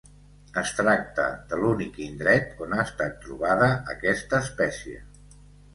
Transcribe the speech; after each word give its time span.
Es 0.61 0.71
tracta 0.77 1.25
de 1.51 1.59
l'únic 1.61 2.01
indret 2.07 2.65
on 2.67 2.75
ha 2.77 2.81
estat 2.89 3.23
trobada 3.27 3.73
aquesta 3.95 4.43
espècie. 4.49 5.09